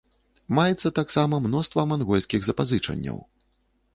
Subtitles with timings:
[0.59, 3.21] Маецца таксама мноства мангольскіх запазычанняў.